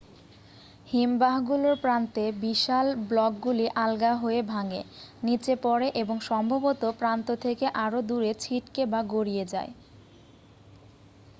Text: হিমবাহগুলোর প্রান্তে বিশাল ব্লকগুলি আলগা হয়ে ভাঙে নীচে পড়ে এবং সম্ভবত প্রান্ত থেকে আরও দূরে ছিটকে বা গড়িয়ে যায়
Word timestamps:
হিমবাহগুলোর 0.87 1.75
প্রান্তে 1.83 2.23
বিশাল 2.41 2.87
ব্লকগুলি 3.09 3.65
আলগা 3.77 4.13
হয়ে 4.15 4.41
ভাঙে 4.45 4.81
নীচে 5.23 5.53
পড়ে 5.63 5.87
এবং 6.01 6.15
সম্ভবত 6.29 6.81
প্রান্ত 6.99 7.27
থেকে 7.43 7.65
আরও 7.83 7.99
দূরে 8.09 8.31
ছিটকে 8.43 8.83
বা 8.85 8.99
গড়িয়ে 9.11 9.45
যায় 9.53 9.71